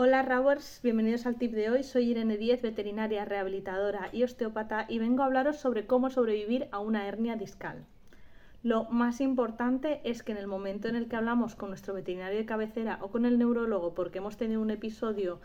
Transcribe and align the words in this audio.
Hola 0.00 0.22
Rawers, 0.22 0.78
bienvenidos 0.84 1.26
al 1.26 1.38
tip 1.38 1.50
de 1.50 1.70
hoy. 1.70 1.82
Soy 1.82 2.12
Irene 2.12 2.36
Díez, 2.36 2.62
veterinaria, 2.62 3.24
rehabilitadora 3.24 4.10
y 4.12 4.22
osteópata 4.22 4.86
y 4.88 5.00
vengo 5.00 5.24
a 5.24 5.26
hablaros 5.26 5.56
sobre 5.56 5.86
cómo 5.86 6.08
sobrevivir 6.08 6.68
a 6.70 6.78
una 6.78 7.08
hernia 7.08 7.34
discal. 7.34 7.84
Lo 8.62 8.84
más 8.84 9.20
importante 9.20 10.00
es 10.04 10.22
que 10.22 10.30
en 10.30 10.38
el 10.38 10.46
momento 10.46 10.86
en 10.86 10.94
el 10.94 11.08
que 11.08 11.16
hablamos 11.16 11.56
con 11.56 11.70
nuestro 11.70 11.94
veterinario 11.94 12.38
de 12.38 12.46
cabecera 12.46 13.00
o 13.02 13.10
con 13.10 13.26
el 13.26 13.40
neurólogo 13.40 13.94
porque 13.94 14.18
hemos 14.18 14.36
tenido 14.36 14.62
un 14.62 14.70
episodio 14.70 15.40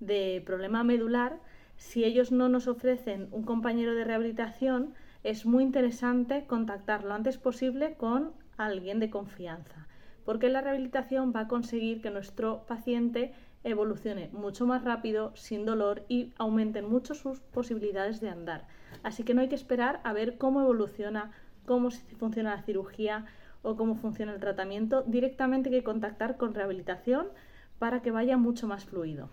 de 0.00 0.42
problema 0.44 0.84
medular, 0.84 1.38
si 1.78 2.04
ellos 2.04 2.30
no 2.30 2.50
nos 2.50 2.68
ofrecen 2.68 3.28
un 3.30 3.44
compañero 3.44 3.94
de 3.94 4.04
rehabilitación, 4.04 4.92
es 5.22 5.46
muy 5.46 5.62
interesante 5.62 6.44
contactar 6.46 7.04
lo 7.04 7.14
antes 7.14 7.38
posible 7.38 7.94
con 7.94 8.32
alguien 8.58 9.00
de 9.00 9.08
confianza, 9.08 9.88
porque 10.26 10.50
la 10.50 10.60
rehabilitación 10.60 11.32
va 11.34 11.40
a 11.40 11.48
conseguir 11.48 12.02
que 12.02 12.10
nuestro 12.10 12.66
paciente 12.66 13.32
evolucione 13.64 14.28
mucho 14.32 14.66
más 14.66 14.84
rápido, 14.84 15.32
sin 15.34 15.64
dolor 15.64 16.04
y 16.08 16.32
aumenten 16.38 16.88
mucho 16.88 17.14
sus 17.14 17.40
posibilidades 17.40 18.20
de 18.20 18.28
andar. 18.28 18.66
Así 19.02 19.24
que 19.24 19.34
no 19.34 19.40
hay 19.40 19.48
que 19.48 19.54
esperar 19.54 20.00
a 20.04 20.12
ver 20.12 20.38
cómo 20.38 20.60
evoluciona, 20.60 21.32
cómo 21.66 21.90
funciona 22.18 22.54
la 22.54 22.62
cirugía 22.62 23.26
o 23.62 23.76
cómo 23.76 23.96
funciona 23.96 24.32
el 24.32 24.40
tratamiento. 24.40 25.02
Directamente 25.06 25.70
hay 25.70 25.76
que 25.76 25.84
contactar 25.84 26.36
con 26.36 26.54
rehabilitación 26.54 27.26
para 27.78 28.02
que 28.02 28.10
vaya 28.10 28.36
mucho 28.36 28.68
más 28.68 28.84
fluido. 28.84 29.28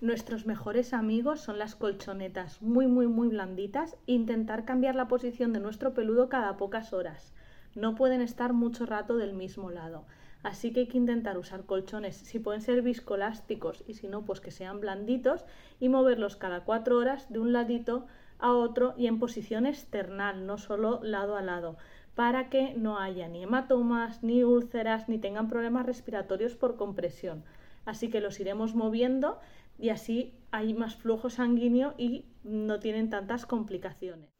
Nuestros 0.00 0.46
mejores 0.46 0.92
amigos 0.92 1.40
son 1.40 1.58
las 1.58 1.74
colchonetas 1.74 2.62
muy 2.62 2.86
muy 2.86 3.08
muy 3.08 3.26
blanditas 3.26 3.96
intentar 4.06 4.64
cambiar 4.64 4.94
la 4.94 5.08
posición 5.08 5.52
de 5.52 5.58
nuestro 5.58 5.92
peludo 5.92 6.28
cada 6.28 6.56
pocas 6.56 6.92
horas. 6.92 7.32
No 7.74 7.96
pueden 7.96 8.20
estar 8.20 8.52
mucho 8.52 8.86
rato 8.86 9.16
del 9.16 9.32
mismo 9.32 9.70
lado. 9.72 10.04
Así 10.42 10.72
que 10.72 10.80
hay 10.80 10.86
que 10.86 10.98
intentar 10.98 11.36
usar 11.36 11.64
colchones, 11.64 12.16
si 12.16 12.38
pueden 12.38 12.60
ser 12.62 12.82
viscolásticos 12.82 13.82
y 13.86 13.94
si 13.94 14.06
no, 14.06 14.24
pues 14.24 14.40
que 14.40 14.50
sean 14.50 14.80
blanditos 14.80 15.44
y 15.80 15.88
moverlos 15.88 16.36
cada 16.36 16.64
cuatro 16.64 16.96
horas 16.96 17.30
de 17.32 17.40
un 17.40 17.52
ladito 17.52 18.06
a 18.38 18.52
otro 18.52 18.94
y 18.96 19.08
en 19.08 19.18
posición 19.18 19.66
external, 19.66 20.46
no 20.46 20.58
solo 20.58 21.00
lado 21.02 21.36
a 21.36 21.42
lado, 21.42 21.76
para 22.14 22.50
que 22.50 22.74
no 22.74 22.98
haya 22.98 23.28
ni 23.28 23.42
hematomas, 23.42 24.22
ni 24.22 24.44
úlceras, 24.44 25.08
ni 25.08 25.18
tengan 25.18 25.48
problemas 25.48 25.86
respiratorios 25.86 26.54
por 26.54 26.76
compresión. 26.76 27.44
Así 27.84 28.08
que 28.10 28.20
los 28.20 28.38
iremos 28.38 28.74
moviendo 28.74 29.40
y 29.78 29.90
así 29.90 30.34
hay 30.50 30.74
más 30.74 30.96
flujo 30.96 31.30
sanguíneo 31.30 31.94
y 31.96 32.24
no 32.44 32.80
tienen 32.80 33.10
tantas 33.10 33.46
complicaciones. 33.46 34.30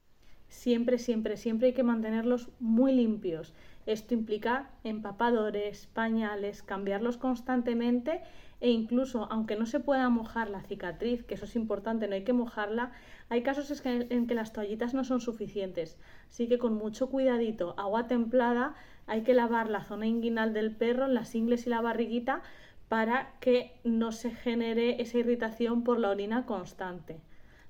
Siempre, 0.48 0.98
siempre, 0.98 1.36
siempre 1.36 1.69
hay 1.69 1.75
que 1.75 1.83
mantenerlos 1.83 2.48
muy 2.58 2.92
limpios. 2.92 3.55
Esto 3.89 4.12
implica 4.12 4.69
empapadores, 4.84 5.86
pañales, 5.86 6.62
cambiarlos 6.62 7.17
constantemente 7.17 8.20
e 8.61 8.69
incluso, 8.69 9.27
aunque 9.30 9.56
no 9.56 9.64
se 9.64 9.80
pueda 9.80 10.11
mojar 10.11 10.50
la 10.50 10.61
cicatriz, 10.61 11.25
que 11.25 11.36
eso 11.36 11.47
es 11.47 11.56
importante, 11.56 12.06
no 12.06 12.14
hay 12.14 12.22
que 12.22 12.34
mojarla, 12.34 12.92
hay 13.30 13.42
casos 13.42 13.83
en 13.86 14.27
que 14.27 14.34
las 14.34 14.53
toallitas 14.53 14.92
no 14.92 15.05
son 15.05 15.22
suficientes. 15.22 15.97
Así 16.28 16.48
que 16.48 16.58
con 16.58 16.75
mucho 16.75 17.08
cuidadito, 17.08 17.75
agua 17.78 18.08
templada, 18.08 18.75
hay 19.06 19.22
que 19.22 19.33
lavar 19.33 19.70
la 19.70 19.84
zona 19.84 20.06
inguinal 20.06 20.52
del 20.52 20.77
perro, 20.77 21.08
las 21.08 21.34
ingles 21.34 21.67
y 21.67 21.70
la 21.70 21.80
barriguita 21.80 22.42
para 22.91 23.39
que 23.41 23.73
no 23.84 24.12
se 24.12 24.30
genere 24.30 25.00
esa 25.00 25.17
irritación 25.17 25.83
por 25.83 25.98
la 25.98 26.11
orina 26.11 26.45
constante. 26.45 27.23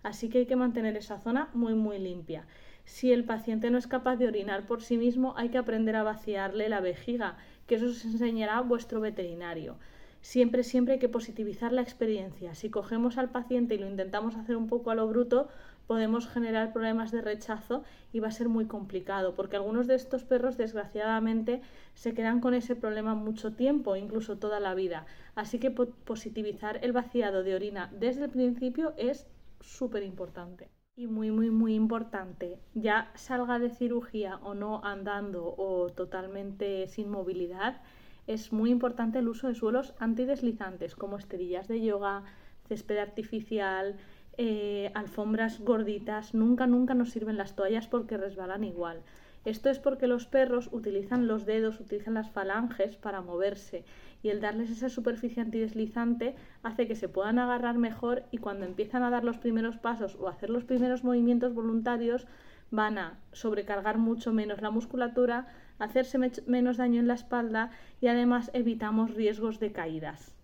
Así 0.03 0.29
que 0.29 0.39
hay 0.39 0.47
que 0.47 0.57
mantener 0.57 0.97
esa 0.97 1.21
zona 1.21 1.49
muy 1.55 1.75
muy 1.75 2.01
limpia. 2.01 2.45
Si 2.89 3.13
el 3.13 3.25
paciente 3.25 3.71
no 3.71 3.77
es 3.77 3.87
capaz 3.87 4.17
de 4.17 4.27
orinar 4.27 4.67
por 4.67 4.81
sí 4.83 4.97
mismo, 4.97 5.35
hay 5.37 5.51
que 5.51 5.59
aprender 5.59 5.95
a 5.95 6.03
vaciarle 6.03 6.71
la 6.71 6.81
vejiga, 6.81 7.37
que 7.67 7.75
eso 7.75 7.85
os 7.85 8.03
enseñará 8.03 8.63
vuestro 8.63 8.99
veterinario. 8.99 9.77
Siempre, 10.23 10.63
siempre 10.65 10.95
hay 10.95 10.99
que 10.99 11.11
positivizar 11.11 11.71
la 11.71 11.83
experiencia. 11.83 12.55
Si 12.55 12.71
cogemos 12.71 13.19
al 13.19 13.29
paciente 13.29 13.75
y 13.75 13.79
lo 13.79 13.87
intentamos 13.87 14.37
hacer 14.37 14.57
un 14.57 14.69
poco 14.69 14.91
a 14.91 14.95
lo 14.95 15.07
bruto, 15.07 15.49
podemos 15.87 16.29
generar 16.29 16.73
problemas 16.73 17.11
de 17.13 17.21
rechazo 17.21 17.85
y 18.11 18.21
va 18.21 18.29
a 18.29 18.39
ser 18.39 18.49
muy 18.49 18.65
complicado, 18.65 19.35
porque 19.35 19.57
algunos 19.57 19.87
de 19.87 19.95
estos 19.95 20.25
perros 20.25 20.57
desgraciadamente 20.57 21.61
se 21.93 22.15
quedan 22.15 22.41
con 22.41 22.55
ese 22.55 22.75
problema 22.75 23.15
mucho 23.15 23.53
tiempo, 23.53 23.97
incluso 23.97 24.39
toda 24.39 24.61
la 24.61 24.75
vida. 24.75 25.05
Así 25.35 25.59
que 25.59 25.71
positivizar 25.71 26.83
el 26.83 26.93
vaciado 26.93 27.43
de 27.43 27.55
orina 27.55 27.91
desde 27.93 28.25
el 28.25 28.31
principio 28.31 28.95
es 28.97 29.27
súper 29.61 30.03
importante. 30.05 30.71
Y 30.99 31.07
muy, 31.07 31.31
muy, 31.31 31.49
muy 31.49 31.77
importante, 31.77 32.59
ya 32.75 33.13
salga 33.15 33.61
de 33.61 33.71
cirugía 33.71 34.41
o 34.43 34.55
no 34.55 34.85
andando 34.85 35.55
o 35.57 35.91
totalmente 35.91 36.89
sin 36.89 37.09
movilidad, 37.09 37.81
es 38.27 38.53
muy 38.53 38.73
importante 38.73 39.21
el 39.21 39.29
uso 39.29 39.47
de 39.47 39.55
suelos 39.55 39.95
antideslizantes 40.01 40.97
como 40.97 41.17
esterillas 41.17 41.69
de 41.69 41.81
yoga, 41.81 42.25
césped 42.67 42.99
artificial, 42.99 43.97
eh, 44.39 44.91
alfombras 44.97 45.61
gorditas, 45.61 46.35
nunca, 46.35 46.67
nunca 46.67 46.95
nos 46.95 47.11
sirven 47.11 47.37
las 47.37 47.55
toallas 47.55 47.87
porque 47.87 48.17
resbalan 48.17 48.65
igual. 48.65 49.05
Esto 49.49 49.71
es 49.71 49.79
porque 49.79 50.09
los 50.09 50.27
perros 50.27 50.69
utilizan 50.73 51.27
los 51.27 51.47
dedos, 51.47 51.81
utilizan 51.81 52.13
las 52.13 52.31
falanges 52.31 52.97
para 52.97 53.23
moverse 53.23 53.83
y 54.23 54.29
el 54.29 54.43
darles 54.43 54.69
esa 54.69 54.91
superficie 54.91 55.41
antideslizante 55.41 56.35
hace 56.63 56.87
que 56.87 56.95
se 56.95 57.09
puedan 57.09 57.39
agarrar 57.39 57.79
mejor 57.79 58.25
y 58.31 58.37
cuando 58.37 58.67
empiezan 58.67 59.05
a 59.05 59.09
dar 59.09 59.25
los 59.25 59.39
primeros 59.39 59.79
pasos 59.79 60.19
o 60.21 60.29
hacer 60.29 60.51
los 60.51 60.65
primeros 60.65 61.03
movimientos 61.03 61.55
voluntarios 61.55 62.27
van 62.71 62.99
a 62.99 63.21
sobrecargar 63.33 63.97
mucho 63.97 64.35
menos 64.35 64.61
la 64.61 64.71
musculatura, 64.71 65.47
hacerse 65.79 66.19
menos 66.47 66.77
daño 66.77 67.01
en 67.01 67.09
la 67.09 67.15
espalda 67.15 67.71
y 68.03 68.09
además 68.09 68.51
evitamos 68.53 69.15
riesgos 69.15 69.61
de 69.61 69.73
caídas. 69.73 70.35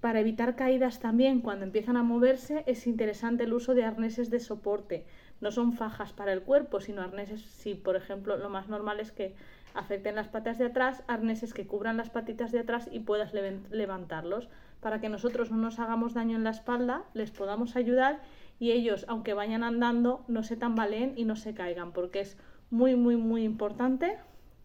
Para 0.00 0.20
evitar 0.20 0.54
caídas 0.54 1.00
también 1.00 1.40
cuando 1.40 1.64
empiezan 1.64 1.96
a 1.96 2.04
moverse 2.04 2.62
es 2.68 2.86
interesante 2.86 3.44
el 3.44 3.52
uso 3.52 3.74
de 3.74 3.84
arneses 3.84 4.30
de 4.30 4.38
soporte. 4.38 5.06
No 5.42 5.50
son 5.50 5.72
fajas 5.72 6.12
para 6.12 6.32
el 6.32 6.42
cuerpo, 6.42 6.80
sino 6.80 7.02
arneses, 7.02 7.42
si 7.42 7.74
por 7.74 7.96
ejemplo 7.96 8.36
lo 8.36 8.48
más 8.48 8.68
normal 8.68 9.00
es 9.00 9.10
que 9.10 9.34
afecten 9.74 10.14
las 10.14 10.28
patas 10.28 10.56
de 10.56 10.66
atrás, 10.66 11.02
arneses 11.08 11.52
que 11.52 11.66
cubran 11.66 11.96
las 11.96 12.10
patitas 12.10 12.52
de 12.52 12.60
atrás 12.60 12.88
y 12.92 13.00
puedas 13.00 13.34
levantarlos 13.34 14.48
para 14.80 15.00
que 15.00 15.08
nosotros 15.08 15.50
no 15.50 15.56
nos 15.56 15.80
hagamos 15.80 16.14
daño 16.14 16.36
en 16.36 16.44
la 16.44 16.50
espalda, 16.50 17.02
les 17.12 17.32
podamos 17.32 17.74
ayudar 17.74 18.20
y 18.60 18.70
ellos, 18.70 19.04
aunque 19.08 19.34
vayan 19.34 19.64
andando, 19.64 20.24
no 20.28 20.44
se 20.44 20.56
tambaleen 20.56 21.14
y 21.16 21.24
no 21.24 21.34
se 21.34 21.54
caigan, 21.54 21.92
porque 21.92 22.20
es 22.20 22.38
muy, 22.70 22.94
muy, 22.94 23.16
muy 23.16 23.42
importante 23.42 24.18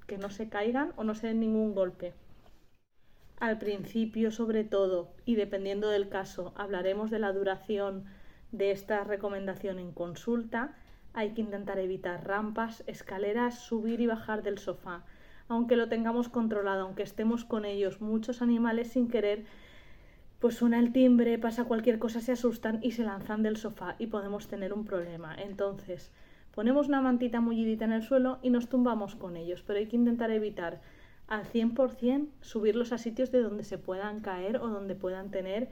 que 0.05 0.19
no 0.19 0.29
se 0.29 0.47
caigan 0.47 0.93
o 0.95 1.03
no 1.03 1.15
se 1.15 1.27
den 1.27 1.39
ningún 1.39 1.73
golpe. 1.73 2.13
Al 3.39 3.57
principio, 3.57 4.29
sobre 4.29 4.63
todo, 4.63 5.09
y 5.25 5.35
dependiendo 5.35 5.89
del 5.89 6.09
caso, 6.09 6.53
hablaremos 6.55 7.09
de 7.09 7.19
la 7.19 7.33
duración 7.33 8.05
de 8.51 8.71
esta 8.71 9.03
recomendación 9.03 9.79
en 9.79 9.91
consulta. 9.91 10.75
Hay 11.13 11.31
que 11.31 11.41
intentar 11.41 11.79
evitar 11.79 12.25
rampas, 12.25 12.83
escaleras, 12.87 13.59
subir 13.59 14.01
y 14.01 14.07
bajar 14.07 14.43
del 14.43 14.57
sofá. 14.57 15.03
Aunque 15.47 15.75
lo 15.75 15.87
tengamos 15.89 16.29
controlado, 16.29 16.83
aunque 16.83 17.03
estemos 17.03 17.45
con 17.45 17.65
ellos, 17.65 18.01
muchos 18.01 18.41
animales 18.41 18.89
sin 18.89 19.07
querer, 19.07 19.45
pues 20.39 20.55
suena 20.55 20.79
el 20.79 20.91
timbre, 20.91 21.39
pasa 21.39 21.65
cualquier 21.65 21.99
cosa, 21.99 22.21
se 22.21 22.33
asustan 22.33 22.79
y 22.83 22.91
se 22.91 23.03
lanzan 23.03 23.43
del 23.43 23.57
sofá 23.57 23.95
y 23.97 24.07
podemos 24.07 24.47
tener 24.47 24.73
un 24.73 24.85
problema. 24.85 25.35
Entonces, 25.35 26.11
ponemos 26.53 26.87
una 26.87 27.01
mantita 27.01 27.39
mullidita 27.41 27.85
en 27.85 27.93
el 27.93 28.03
suelo 28.03 28.39
y 28.43 28.49
nos 28.49 28.69
tumbamos 28.69 29.15
con 29.15 29.37
ellos, 29.37 29.63
pero 29.65 29.79
hay 29.79 29.87
que 29.87 29.95
intentar 29.95 30.29
evitar 30.31 30.81
al 31.27 31.43
100% 31.43 32.27
subirlos 32.41 32.91
a 32.91 32.97
sitios 32.97 33.31
de 33.31 33.41
donde 33.41 33.63
se 33.63 33.77
puedan 33.77 34.21
caer 34.21 34.57
o 34.57 34.67
donde 34.67 34.95
puedan 34.95 35.31
tener 35.31 35.69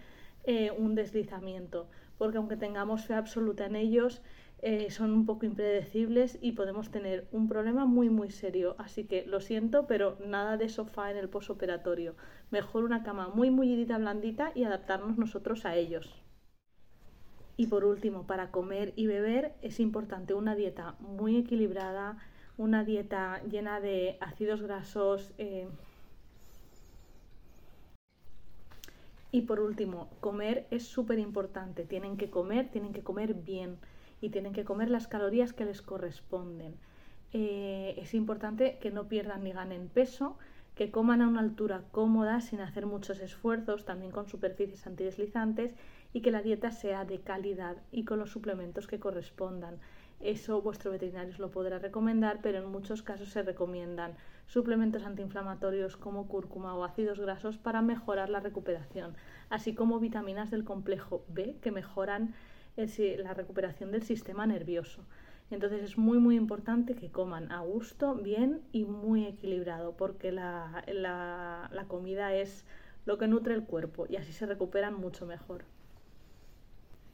eh, 0.48 0.72
un 0.72 0.96
deslizamiento, 0.96 1.88
porque 2.18 2.38
aunque 2.38 2.58
tengamos 2.58 3.06
fe 3.06 3.14
absoluta 3.14 3.66
en 3.66 3.76
ellos, 3.76 4.22
eh, 4.62 4.90
son 4.90 5.12
un 5.12 5.26
poco 5.26 5.46
impredecibles 5.46 6.40
y 6.42 6.54
podemos 6.54 6.90
tener 6.90 7.28
un 7.32 7.48
problema 7.48 7.86
muy 7.86 8.10
muy 8.10 8.32
serio. 8.32 8.76
Así 8.80 9.04
que 9.06 9.26
lo 9.26 9.42
siento, 9.42 9.86
pero 9.86 10.18
nada 10.26 10.58
de 10.58 10.70
sofá 10.70 11.12
en 11.12 11.18
el 11.18 11.30
posoperatorio. 11.30 12.16
Mejor 12.52 12.84
una 12.84 13.04
cama 13.04 13.28
muy 13.28 13.52
mullidita, 13.52 13.98
blandita 13.98 14.52
y 14.56 14.64
adaptarnos 14.64 15.18
nosotros 15.18 15.66
a 15.66 15.76
ellos. 15.76 16.24
Y 17.58 17.68
por 17.68 17.86
último, 17.86 18.28
para 18.28 18.52
comer 18.52 18.94
y 18.96 19.08
beber 19.08 19.54
es 19.62 19.80
importante 19.80 20.34
una 20.34 20.56
dieta 20.56 20.96
muy 21.00 21.38
equilibrada, 21.38 22.18
una 22.58 22.84
dieta 22.84 23.42
llena 23.50 23.80
de 23.80 24.18
ácidos 24.20 24.62
grasos. 24.62 25.34
Eh, 25.38 25.68
y 29.36 29.42
por 29.42 29.60
último, 29.60 30.08
comer 30.22 30.66
es 30.72 30.88
súper 30.88 31.20
importante. 31.20 31.84
Tienen 31.84 32.16
que 32.16 32.30
comer, 32.30 32.70
tienen 32.70 32.94
que 32.94 33.04
comer 33.04 33.34
bien 33.34 33.76
y 34.22 34.30
tienen 34.30 34.54
que 34.54 34.64
comer 34.64 34.90
las 34.90 35.10
calorías 35.10 35.52
que 35.52 35.66
les 35.66 35.82
corresponden. 35.82 36.76
Eh, 37.34 37.96
es 37.98 38.14
importante 38.14 38.78
que 38.80 38.92
no 38.92 39.10
pierdan 39.10 39.44
ni 39.44 39.52
ganen 39.52 39.90
peso, 39.90 40.38
que 40.74 40.90
coman 40.90 41.22
a 41.22 41.28
una 41.28 41.42
altura 41.42 41.84
cómoda 41.92 42.40
sin 42.40 42.62
hacer 42.62 42.86
muchos 42.86 43.20
esfuerzos, 43.20 43.84
también 43.84 44.14
con 44.14 44.30
superficies 44.30 44.88
antideslizantes 44.88 45.76
y 46.14 46.22
que 46.22 46.32
la 46.32 46.42
dieta 46.42 46.72
sea 46.72 47.04
de 47.04 47.20
calidad 47.20 47.76
y 47.92 48.06
con 48.06 48.20
los 48.20 48.30
suplementos 48.30 48.88
que 48.88 49.02
correspondan. 49.02 49.80
Eso 50.22 50.62
vuestro 50.62 50.92
veterinario 50.92 51.36
lo 51.40 51.52
podrá 51.52 51.78
recomendar, 51.78 52.40
pero 52.42 52.60
en 52.60 52.72
muchos 52.72 53.04
casos 53.04 53.28
se 53.32 53.44
recomiendan 53.44 54.14
suplementos 54.48 55.04
antiinflamatorios 55.04 55.98
como 55.98 56.28
cúrcuma 56.28 56.76
o 56.76 56.84
ácidos 56.84 57.20
grasos 57.20 57.58
para 57.58 57.82
mejorar 57.82 58.30
la 58.30 58.40
recuperación, 58.40 59.16
así 59.50 59.74
como 59.74 60.00
vitaminas 60.00 60.52
del 60.52 60.64
complejo 60.64 61.24
B 61.28 61.58
que 61.62 61.72
mejoran 61.72 62.34
la 62.76 63.34
recuperación 63.34 63.92
del 63.92 64.04
sistema 64.04 64.46
nervioso. 64.46 65.04
Entonces 65.52 65.84
es 65.84 65.98
muy 65.98 66.18
muy 66.20 66.36
importante 66.36 66.96
que 66.96 67.12
coman 67.12 67.52
a 67.52 67.62
gusto, 67.62 68.16
bien 68.16 68.62
y 68.72 68.86
muy 68.86 69.26
equilibrado, 69.26 69.96
porque 69.96 70.32
la, 70.32 70.84
la 70.88 71.86
comida 71.88 72.34
es 72.34 72.66
lo 73.06 73.18
que 73.18 73.28
nutre 73.28 73.54
el 73.54 73.64
cuerpo 73.64 74.08
y 74.10 74.16
así 74.18 74.34
se 74.34 74.46
recuperan 74.46 74.96
mucho 74.96 75.26
mejor. 75.26 75.64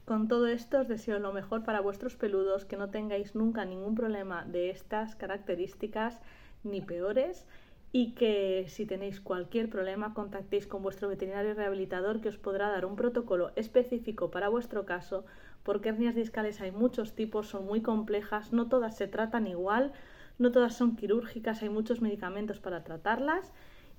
Con 0.04 0.26
todo 0.26 0.48
esto 0.48 0.80
os 0.80 0.88
deseo 0.88 1.20
lo 1.20 1.32
mejor 1.32 1.62
para 1.62 1.80
vuestros 1.80 2.16
peludos, 2.16 2.64
que 2.64 2.76
no 2.76 2.90
tengáis 2.90 3.36
nunca 3.36 3.64
ningún 3.64 3.94
problema 3.94 4.44
de 4.44 4.70
estas 4.70 5.14
características 5.14 6.20
ni 6.64 6.80
peores 6.80 7.46
y 7.92 8.14
que 8.14 8.64
si 8.68 8.86
tenéis 8.86 9.20
cualquier 9.20 9.68
problema 9.68 10.14
contactéis 10.14 10.66
con 10.66 10.82
vuestro 10.82 11.08
veterinario 11.08 11.54
rehabilitador 11.54 12.20
que 12.20 12.30
os 12.30 12.38
podrá 12.38 12.70
dar 12.70 12.86
un 12.86 12.96
protocolo 12.96 13.52
específico 13.54 14.30
para 14.30 14.48
vuestro 14.48 14.86
caso 14.86 15.24
porque 15.62 15.90
hernias 15.90 16.14
discales 16.14 16.60
hay 16.60 16.72
muchos 16.72 17.14
tipos, 17.14 17.48
son 17.48 17.66
muy 17.66 17.82
complejas, 17.82 18.52
no 18.52 18.68
todas 18.68 18.96
se 18.96 19.08
tratan 19.08 19.46
igual, 19.46 19.92
no 20.38 20.50
todas 20.50 20.74
son 20.74 20.96
quirúrgicas, 20.96 21.62
hay 21.62 21.68
muchos 21.68 22.00
medicamentos 22.00 22.58
para 22.58 22.82
tratarlas 22.82 23.52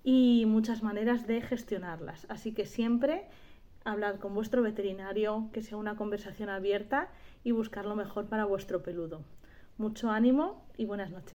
y 0.03 0.45
muchas 0.47 0.83
maneras 0.83 1.27
de 1.27 1.41
gestionarlas. 1.41 2.25
Así 2.29 2.53
que 2.53 2.65
siempre 2.65 3.25
hablad 3.85 4.19
con 4.19 4.33
vuestro 4.33 4.61
veterinario, 4.61 5.49
que 5.53 5.61
sea 5.61 5.77
una 5.77 5.95
conversación 5.95 6.49
abierta 6.49 7.09
y 7.43 7.51
buscar 7.51 7.85
lo 7.85 7.95
mejor 7.95 8.25
para 8.25 8.45
vuestro 8.45 8.83
peludo. 8.83 9.21
Mucho 9.77 10.09
ánimo 10.09 10.65
y 10.77 10.85
buenas 10.85 11.11
noches. 11.11 11.31